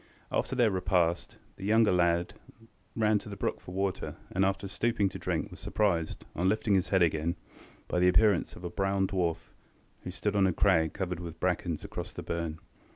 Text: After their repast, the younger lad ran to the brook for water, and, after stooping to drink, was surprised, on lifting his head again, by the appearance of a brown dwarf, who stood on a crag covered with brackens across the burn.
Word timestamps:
After 0.31 0.55
their 0.55 0.71
repast, 0.71 1.37
the 1.57 1.65
younger 1.67 1.91
lad 1.91 2.33
ran 2.95 3.19
to 3.19 3.29
the 3.29 3.35
brook 3.37 3.61
for 3.61 3.71
water, 3.75 4.15
and, 4.31 4.43
after 4.43 4.67
stooping 4.67 5.09
to 5.09 5.19
drink, 5.19 5.51
was 5.51 5.59
surprised, 5.59 6.25
on 6.35 6.49
lifting 6.49 6.73
his 6.73 6.89
head 6.89 7.03
again, 7.03 7.35
by 7.87 7.99
the 7.99 8.07
appearance 8.09 8.55
of 8.55 8.63
a 8.65 8.71
brown 8.71 9.07
dwarf, 9.07 9.51
who 10.03 10.09
stood 10.09 10.35
on 10.35 10.47
a 10.47 10.53
crag 10.53 10.93
covered 10.93 11.19
with 11.19 11.39
brackens 11.39 11.83
across 11.83 12.13
the 12.13 12.23
burn. 12.23 12.57